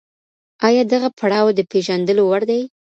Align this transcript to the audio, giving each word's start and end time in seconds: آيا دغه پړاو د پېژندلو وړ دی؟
آيا 0.67 0.83
دغه 0.93 1.09
پړاو 1.19 1.47
د 1.57 1.59
پېژندلو 1.71 2.23
وړ 2.31 2.41
دی؟ 2.49 2.61